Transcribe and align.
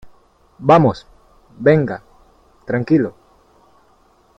vamos. 0.57 1.05
venga. 1.59 2.01
tranquilo. 2.65 3.13